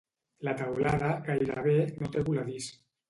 La 0.47 0.53
teulada 0.61 1.11
gairebé 1.27 1.77
no 2.01 2.11
té 2.17 2.25
voladís. 2.31 2.73